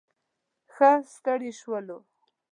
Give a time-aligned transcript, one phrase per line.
[0.73, 1.97] ښه ستړي شولو.